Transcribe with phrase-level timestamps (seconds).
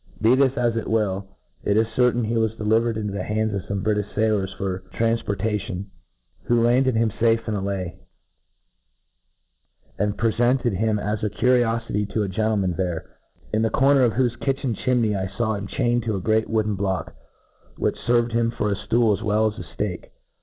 [0.19, 1.27] Be this as it will,
[1.63, 5.23] it is certain he was delivered into the hands of fome Britifti failors for tranf*
[5.25, 5.89] portation,
[6.45, 7.99] who landed ham fafe in Ilay,
[9.99, 13.09] and pre fcnted him as a curiofity to a gentleman there j—
[13.57, 16.73] in the corner of whofe kitchen chimney I faw him chained to a great wooden
[16.75, 17.13] block,
[17.77, 20.05] which ferved him for a ftool as well zs a ftakc.